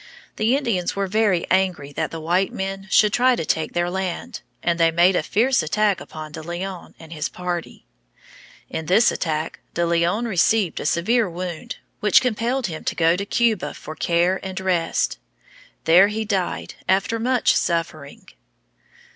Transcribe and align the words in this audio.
The 0.37 0.57
Indians 0.57 0.95
were 0.95 1.05
very 1.05 1.45
angry 1.51 1.91
that 1.93 2.09
the 2.09 2.19
white 2.19 2.51
men 2.51 2.87
should 2.89 3.13
try 3.13 3.35
to 3.35 3.45
take 3.45 3.73
their 3.73 3.87
land, 3.91 4.41
and 4.63 4.79
they 4.79 4.89
made 4.89 5.15
a 5.15 5.21
fierce 5.21 5.61
attack 5.61 6.01
upon 6.01 6.31
De 6.31 6.41
Leon 6.41 6.95
and 6.97 7.13
his 7.13 7.29
party. 7.29 7.85
In 8.67 8.87
this 8.87 9.11
attack 9.11 9.59
De 9.75 9.85
Leon 9.85 10.25
received 10.25 10.79
a 10.79 10.87
severe 10.87 11.29
wound, 11.29 11.75
which 11.99 12.19
compelled 12.19 12.65
him 12.65 12.83
to 12.85 12.95
go 12.95 13.15
to 13.15 13.27
Cuba 13.27 13.75
for 13.75 13.95
care 13.95 14.39
and 14.43 14.59
rest. 14.59 15.19
There 15.83 16.07
he 16.07 16.25
died 16.25 16.73
after 16.89 17.19
much 17.19 17.53
suffering. 17.55 18.27